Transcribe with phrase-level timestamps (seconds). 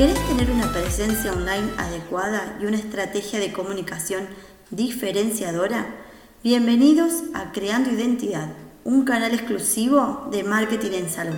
[0.00, 4.28] ¿Querés tener una presencia online adecuada y una estrategia de comunicación
[4.70, 5.94] diferenciadora?
[6.42, 8.48] Bienvenidos a Creando Identidad,
[8.82, 11.36] un canal exclusivo de marketing en salud.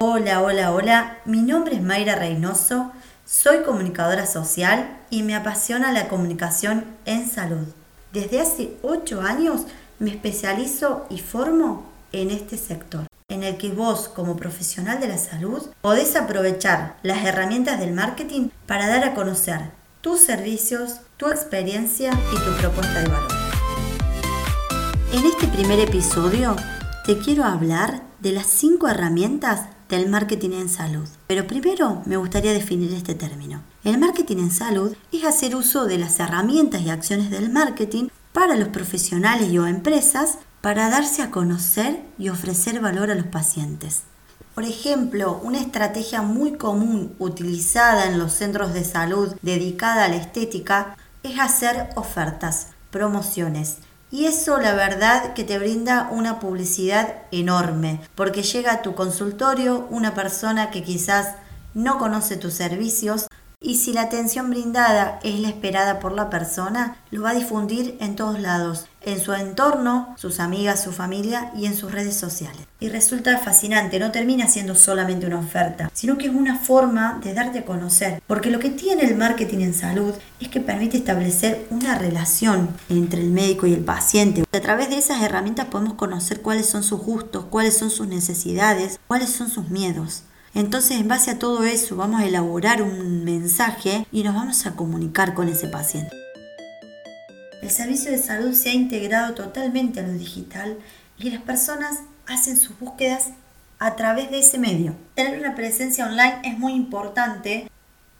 [0.00, 2.90] Hola, hola, hola, mi nombre es Mayra Reynoso,
[3.24, 7.68] soy comunicadora social y me apasiona la comunicación en salud.
[8.12, 9.60] Desde hace 8 años
[10.00, 15.18] me especializo y formo en este sector en el que vos como profesional de la
[15.18, 22.12] salud podés aprovechar las herramientas del marketing para dar a conocer tus servicios, tu experiencia
[22.12, 23.32] y tu propuesta de valor.
[25.12, 26.54] En este primer episodio
[27.04, 31.08] te quiero hablar de las 5 herramientas del marketing en salud.
[31.26, 33.62] Pero primero me gustaría definir este término.
[33.82, 38.56] El marketing en salud es hacer uso de las herramientas y acciones del marketing para
[38.56, 44.04] los profesionales y o empresas para darse a conocer y ofrecer valor a los pacientes.
[44.54, 50.16] Por ejemplo, una estrategia muy común utilizada en los centros de salud dedicada a la
[50.16, 53.76] estética es hacer ofertas, promociones.
[54.10, 59.86] Y eso la verdad que te brinda una publicidad enorme, porque llega a tu consultorio
[59.90, 61.34] una persona que quizás
[61.74, 63.26] no conoce tus servicios
[63.64, 67.96] y si la atención brindada es la esperada por la persona, lo va a difundir
[67.98, 72.60] en todos lados, en su entorno, sus amigas, su familia y en sus redes sociales.
[72.78, 77.32] Y resulta fascinante, no termina siendo solamente una oferta, sino que es una forma de
[77.32, 81.66] darte a conocer, porque lo que tiene el marketing en salud es que permite establecer
[81.70, 84.44] una relación entre el médico y el paciente.
[84.52, 89.00] A través de esas herramientas podemos conocer cuáles son sus gustos, cuáles son sus necesidades,
[89.06, 90.24] cuáles son sus miedos.
[90.54, 94.76] Entonces, en base a todo eso, vamos a elaborar un mensaje y nos vamos a
[94.76, 96.14] comunicar con ese paciente.
[97.60, 100.78] El servicio de salud se ha integrado totalmente a lo digital
[101.18, 103.30] y las personas hacen sus búsquedas
[103.80, 104.94] a través de ese medio.
[105.14, 107.68] Tener una presencia online es muy importante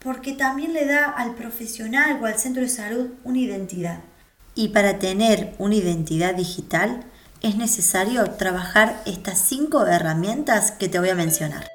[0.00, 4.00] porque también le da al profesional o al centro de salud una identidad.
[4.54, 7.04] Y para tener una identidad digital
[7.40, 11.66] es necesario trabajar estas cinco herramientas que te voy a mencionar.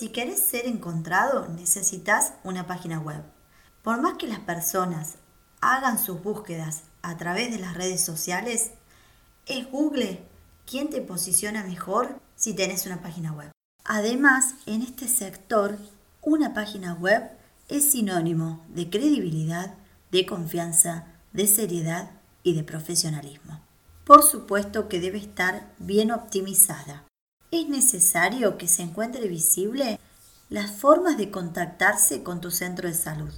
[0.00, 3.22] Si querés ser encontrado, necesitas una página web.
[3.82, 5.16] Por más que las personas
[5.60, 8.70] hagan sus búsquedas a través de las redes sociales,
[9.44, 10.26] es Google
[10.64, 13.50] quien te posiciona mejor si tenés una página web.
[13.84, 15.76] Además, en este sector,
[16.22, 17.32] una página web
[17.68, 19.74] es sinónimo de credibilidad,
[20.10, 22.10] de confianza, de seriedad
[22.42, 23.60] y de profesionalismo.
[24.06, 27.04] Por supuesto que debe estar bien optimizada
[27.50, 29.98] es necesario que se encuentre visible
[30.48, 33.32] las formas de contactarse con tu centro de salud,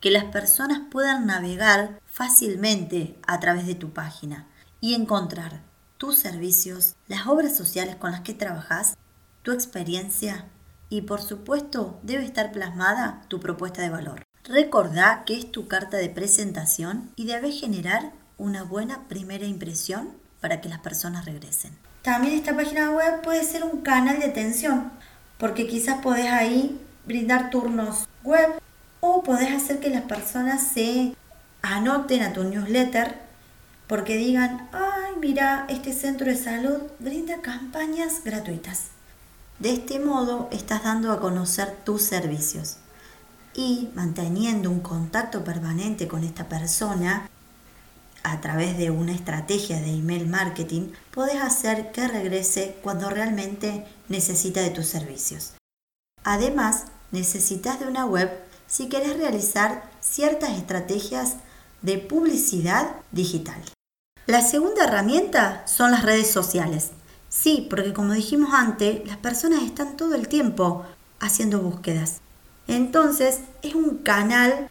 [0.00, 4.46] que las personas puedan navegar fácilmente a través de tu página
[4.80, 5.60] y encontrar
[5.96, 8.96] tus servicios, las obras sociales con las que trabajas,
[9.42, 10.46] tu experiencia
[10.88, 14.24] y por supuesto debe estar plasmada tu propuesta de valor.
[14.44, 20.10] Recordá que es tu carta de presentación y debes generar una buena primera impresión
[20.40, 21.76] para que las personas regresen.
[22.08, 24.90] También esta página web puede ser un canal de atención,
[25.36, 28.48] porque quizás podés ahí brindar turnos web
[29.00, 31.14] o podés hacer que las personas se
[31.60, 33.18] anoten a tu newsletter
[33.86, 38.84] porque digan, ay, mira, este centro de salud brinda campañas gratuitas.
[39.58, 42.78] De este modo estás dando a conocer tus servicios
[43.52, 47.28] y manteniendo un contacto permanente con esta persona,
[48.22, 54.60] a través de una estrategia de email marketing, puedes hacer que regrese cuando realmente necesita
[54.60, 55.54] de tus servicios.
[56.24, 58.30] Además, necesitas de una web
[58.66, 61.36] si quieres realizar ciertas estrategias
[61.82, 63.60] de publicidad digital.
[64.26, 66.90] La segunda herramienta son las redes sociales.
[67.30, 70.84] Sí, porque como dijimos antes, las personas están todo el tiempo
[71.20, 72.20] haciendo búsquedas.
[72.66, 74.70] Entonces, es un canal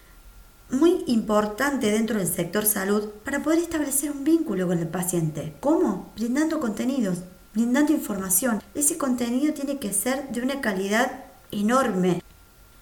[0.69, 5.55] muy importante dentro del sector salud para poder establecer un vínculo con el paciente.
[5.59, 6.11] ¿Cómo?
[6.15, 7.19] Brindando contenidos,
[7.53, 8.61] brindando información.
[8.75, 12.21] Ese contenido tiene que ser de una calidad enorme.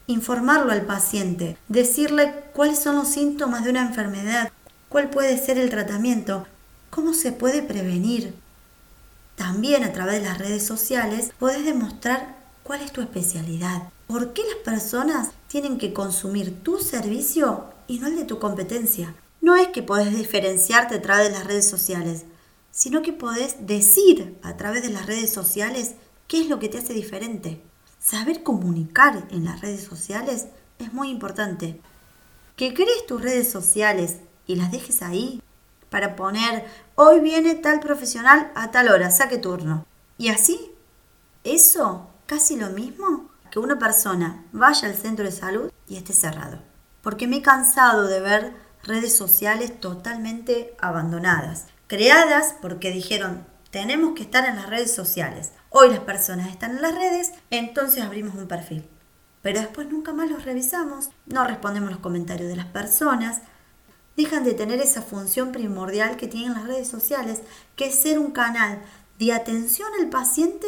[0.07, 4.51] Informarlo al paciente, decirle cuáles son los síntomas de una enfermedad,
[4.89, 6.45] cuál puede ser el tratamiento,
[6.89, 8.33] cómo se puede prevenir.
[9.35, 14.43] También a través de las redes sociales podés demostrar cuál es tu especialidad, por qué
[14.43, 19.15] las personas tienen que consumir tu servicio y no el de tu competencia.
[19.41, 22.25] No es que podés diferenciarte a través de las redes sociales,
[22.71, 25.95] sino que podés decir a través de las redes sociales
[26.27, 27.61] qué es lo que te hace diferente.
[27.99, 30.47] Saber comunicar en las redes sociales
[30.79, 31.79] es muy importante.
[32.55, 34.17] Que crees tus redes sociales
[34.47, 35.41] y las dejes ahí
[35.89, 36.65] para poner
[36.95, 39.85] hoy viene tal profesional a tal hora, saque turno.
[40.17, 40.71] Y así
[41.43, 46.74] Eso casi lo mismo que una persona vaya al centro de salud y esté cerrado.
[47.05, 54.23] Porque me he cansado de ver redes sociales totalmente abandonadas, creadas porque dijeron, tenemos que
[54.23, 55.51] estar en las redes sociales.
[55.69, 58.89] Hoy las personas están en las redes, entonces abrimos un perfil.
[59.43, 63.41] Pero después nunca más los revisamos, no respondemos los comentarios de las personas,
[64.17, 67.43] dejan de tener esa función primordial que tienen las redes sociales,
[67.75, 68.81] que es ser un canal
[69.19, 70.65] de atención al paciente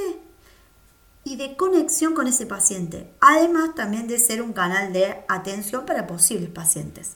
[1.27, 6.07] y de conexión con ese paciente, además también de ser un canal de atención para
[6.07, 7.15] posibles pacientes.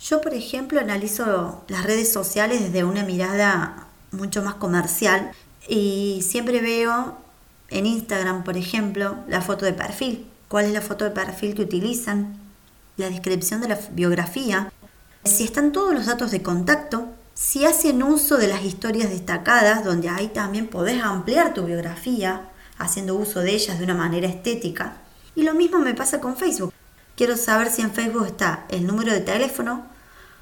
[0.00, 5.30] Yo, por ejemplo, analizo las redes sociales desde una mirada mucho más comercial
[5.68, 7.16] y siempre veo
[7.70, 10.26] en Instagram, por ejemplo, la foto de perfil.
[10.48, 12.36] ¿Cuál es la foto de perfil que utilizan?
[12.96, 14.72] La descripción de la biografía.
[15.24, 20.08] Si están todos los datos de contacto, si hacen uso de las historias destacadas, donde
[20.08, 24.98] ahí también podés ampliar tu biografía, haciendo uso de ellas de una manera estética.
[25.34, 26.72] Y lo mismo me pasa con Facebook.
[27.16, 29.86] Quiero saber si en Facebook está el número de teléfono,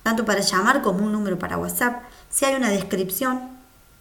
[0.03, 3.51] tanto para llamar como un número para WhatsApp, si hay una descripción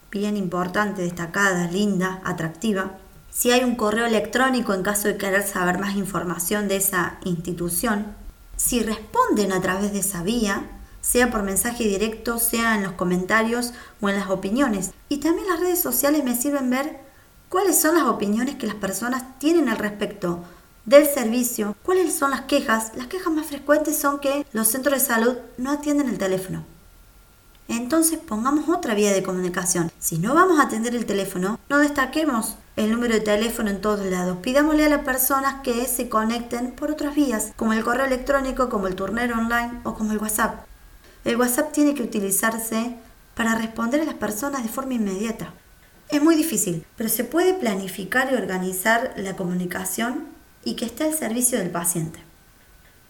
[0.09, 2.97] bien importante, destacada, linda, atractiva,
[3.29, 8.13] si hay un correo electrónico en caso de querer saber más información de esa institución,
[8.57, 10.69] si responden a través de esa vía,
[11.01, 14.91] sea por mensaje directo, sea en los comentarios o en las opiniones.
[15.09, 16.99] Y también las redes sociales me sirven ver
[17.51, 20.39] cuáles son las opiniones que las personas tienen al respecto
[20.85, 22.93] del servicio, cuáles son las quejas.
[22.95, 26.63] Las quejas más frecuentes son que los centros de salud no atienden el teléfono.
[27.67, 29.91] Entonces pongamos otra vía de comunicación.
[29.99, 34.05] Si no vamos a atender el teléfono, no destaquemos el número de teléfono en todos
[34.05, 34.37] lados.
[34.41, 38.87] Pidámosle a las personas que se conecten por otras vías, como el correo electrónico, como
[38.87, 40.65] el turnero online o como el WhatsApp.
[41.25, 42.95] El WhatsApp tiene que utilizarse
[43.35, 45.53] para responder a las personas de forma inmediata.
[46.11, 50.27] Es muy difícil, pero se puede planificar y organizar la comunicación
[50.61, 52.19] y que esté al servicio del paciente.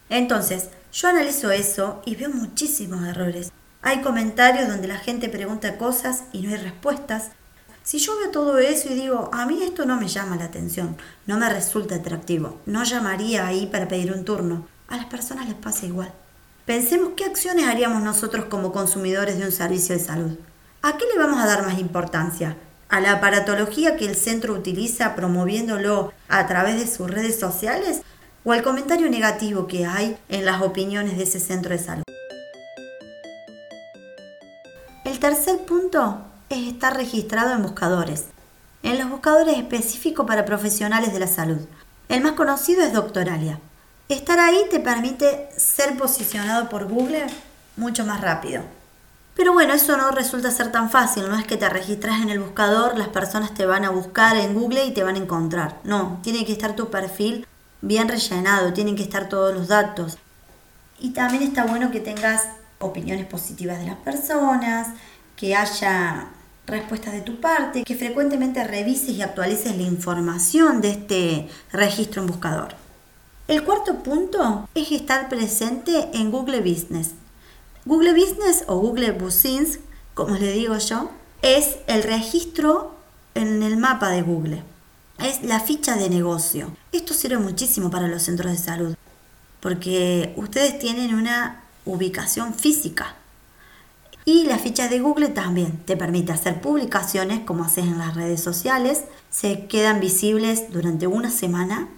[0.08, 3.50] Entonces, yo analizo eso y veo muchísimos errores.
[3.82, 7.30] Hay comentarios donde la gente pregunta cosas y no hay respuestas.
[7.82, 10.96] Si yo veo todo eso y digo, a mí esto no me llama la atención,
[11.26, 15.56] no me resulta atractivo, no llamaría ahí para pedir un turno, a las personas les
[15.56, 16.12] pasa igual.
[16.66, 20.38] Pensemos qué acciones haríamos nosotros como consumidores de un servicio de salud.
[20.82, 22.56] ¿A qué le vamos a dar más importancia?
[22.92, 28.02] ¿A la aparatología que el centro utiliza promoviéndolo a través de sus redes sociales?
[28.44, 32.02] ¿O al comentario negativo que hay en las opiniones de ese centro de salud?
[35.06, 36.18] El tercer punto
[36.50, 38.26] es estar registrado en buscadores,
[38.82, 41.60] en los buscadores específicos para profesionales de la salud.
[42.10, 43.58] El más conocido es Doctoralia.
[44.10, 47.24] Estar ahí te permite ser posicionado por Google
[47.74, 48.81] mucho más rápido.
[49.34, 52.40] Pero bueno, eso no resulta ser tan fácil, no es que te registras en el
[52.40, 55.80] buscador, las personas te van a buscar en Google y te van a encontrar.
[55.84, 57.46] No, tiene que estar tu perfil
[57.80, 60.18] bien rellenado, tienen que estar todos los datos.
[61.00, 62.42] Y también está bueno que tengas
[62.78, 64.88] opiniones positivas de las personas,
[65.36, 66.28] que haya
[66.66, 72.28] respuestas de tu parte, que frecuentemente revises y actualices la información de este registro en
[72.28, 72.74] buscador.
[73.48, 77.10] El cuarto punto es estar presente en Google Business.
[77.84, 79.80] Google Business o Google Business,
[80.14, 81.10] como le digo yo,
[81.42, 82.94] es el registro
[83.34, 84.62] en el mapa de Google.
[85.18, 86.76] Es la ficha de negocio.
[86.92, 88.94] Esto sirve muchísimo para los centros de salud,
[89.60, 93.16] porque ustedes tienen una ubicación física.
[94.24, 98.40] Y la ficha de Google también te permite hacer publicaciones como haces en las redes
[98.40, 99.02] sociales.
[99.30, 101.88] Se quedan visibles durante una semana.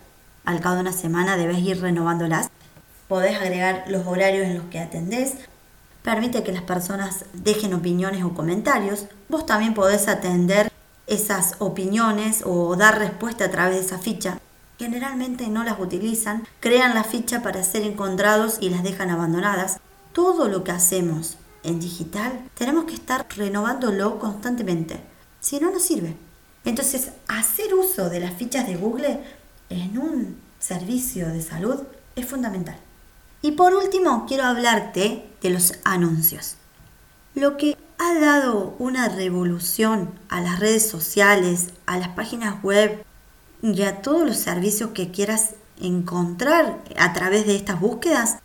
[0.46, 2.48] Al cabo de una semana debes ir renovándolas.
[3.08, 5.34] Podés agregar los horarios en los que atendés.
[6.04, 9.06] Permite que las personas dejen opiniones o comentarios.
[9.28, 10.70] Vos también podés atender
[11.08, 14.38] esas opiniones o dar respuesta a través de esa ficha
[14.78, 19.80] generalmente no las utilizan, crean la ficha para ser encontrados y las dejan abandonadas.
[20.12, 25.00] Todo lo que hacemos en digital tenemos que estar renovándolo constantemente,
[25.40, 26.16] si no, no sirve.
[26.64, 29.20] Entonces, hacer uso de las fichas de Google
[29.68, 31.82] en un servicio de salud
[32.16, 32.76] es fundamental.
[33.44, 36.54] Y por último, quiero hablarte de los anuncios.
[37.34, 43.04] Lo que ha dado una revolución a las redes sociales, a las páginas web,
[43.60, 48.38] y a todos los servicios que quieras encontrar a través de estas búsquedas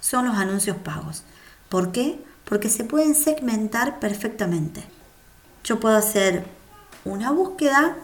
[0.00, 1.24] son los anuncios pagos.
[1.68, 2.18] ¿Por qué?
[2.46, 4.82] Porque se pueden segmentar perfectamente.
[5.62, 6.46] Yo puedo hacer
[7.04, 7.98] una búsqueda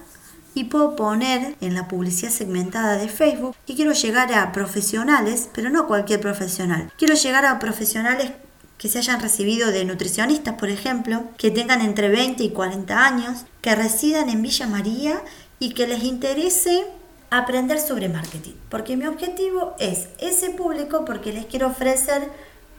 [0.54, 5.70] y puedo poner en la publicidad segmentada de Facebook que quiero llegar a profesionales, pero
[5.70, 6.92] no cualquier profesional.
[6.96, 8.30] Quiero llegar a profesionales
[8.78, 13.46] que se hayan recibido de nutricionistas, por ejemplo, que tengan entre 20 y 40 años,
[13.60, 15.22] que residan en Villa María
[15.58, 16.84] y que les interese
[17.30, 22.30] aprender sobre marketing, porque mi objetivo es ese público porque les quiero ofrecer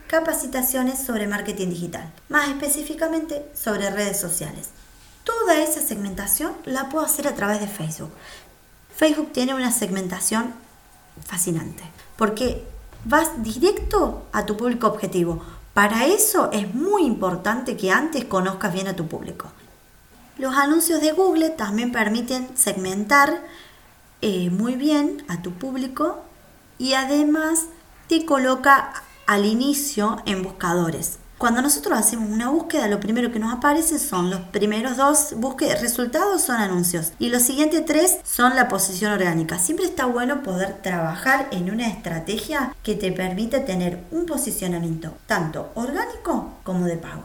[0.07, 4.69] capacitaciones sobre marketing digital, más específicamente sobre redes sociales.
[5.25, 8.11] Toda esa segmentación la puedo hacer a través de Facebook.
[8.95, 10.53] Facebook tiene una segmentación
[11.25, 11.83] fascinante,
[12.15, 12.63] porque
[13.03, 15.43] vas directo a tu público objetivo.
[15.73, 19.51] Para eso es muy importante que antes conozcas bien a tu público.
[20.37, 23.41] Los anuncios de Google también permiten segmentar
[24.21, 26.23] eh, muy bien a tu público
[26.77, 27.65] y además
[28.07, 28.93] te coloca
[29.25, 31.19] al inicio en buscadores.
[31.37, 35.35] Cuando nosotros hacemos una búsqueda, lo primero que nos aparece son los primeros dos
[35.81, 39.59] resultados son anuncios y los siguientes tres son la posición orgánica.
[39.59, 45.71] Siempre está bueno poder trabajar en una estrategia que te permite tener un posicionamiento tanto
[45.75, 47.23] orgánico como de pago.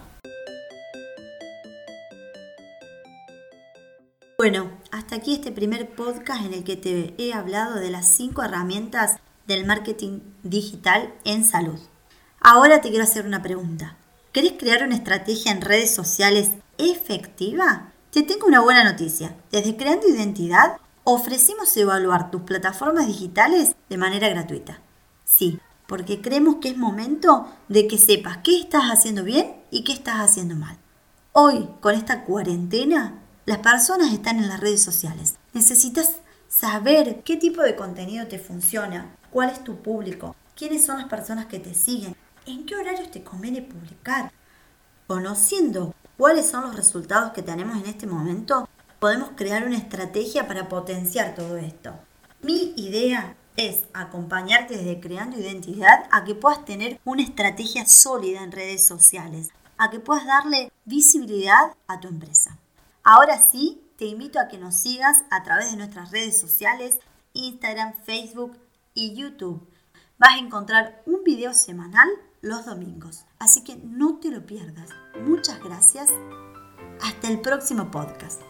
[4.36, 8.42] Bueno, hasta aquí este primer podcast en el que te he hablado de las cinco
[8.42, 11.78] herramientas del marketing digital en salud.
[12.42, 13.96] Ahora te quiero hacer una pregunta.
[14.32, 17.92] ¿Querés crear una estrategia en redes sociales efectiva?
[18.10, 19.36] Te tengo una buena noticia.
[19.52, 24.80] Desde Creando Identidad ofrecimos evaluar tus plataformas digitales de manera gratuita.
[25.26, 29.92] Sí, porque creemos que es momento de que sepas qué estás haciendo bien y qué
[29.92, 30.78] estás haciendo mal.
[31.32, 35.34] Hoy, con esta cuarentena, las personas están en las redes sociales.
[35.52, 36.16] Necesitas
[36.48, 41.46] saber qué tipo de contenido te funciona, cuál es tu público, quiénes son las personas
[41.46, 42.16] que te siguen,
[42.46, 44.32] en qué horarios te conviene publicar.
[45.06, 48.68] Conociendo cuáles son los resultados que tenemos en este momento,
[48.98, 51.94] podemos crear una estrategia para potenciar todo esto.
[52.42, 58.52] Mi idea es acompañarte desde creando identidad a que puedas tener una estrategia sólida en
[58.52, 62.56] redes sociales, a que puedas darle visibilidad a tu empresa.
[63.02, 67.00] Ahora sí, te invito a que nos sigas a través de nuestras redes sociales,
[67.32, 68.56] Instagram, Facebook
[68.94, 69.66] y YouTube.
[70.18, 72.08] Vas a encontrar un video semanal
[72.40, 74.90] los domingos, así que no te lo pierdas.
[75.26, 76.10] Muchas gracias.
[77.02, 78.42] Hasta el próximo podcast.